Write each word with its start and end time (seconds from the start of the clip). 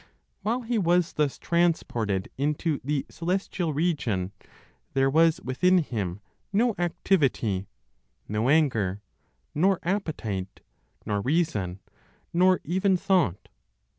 While 0.41 0.61
he 0.61 0.79
was 0.79 1.13
thus 1.13 1.37
transported 1.37 2.27
into 2.35 2.81
the 2.83 3.05
celestial 3.07 3.71
region, 3.71 4.31
there 4.95 5.11
was 5.11 5.39
within 5.41 5.77
him 5.77 6.21
no 6.51 6.73
activity, 6.79 7.67
no 8.27 8.49
anger, 8.49 9.03
nor 9.53 9.79
appetite, 9.83 10.61
nor 11.05 11.21
reason, 11.21 11.81
nor 12.33 12.61
even 12.63 12.97
thought. 12.97 13.47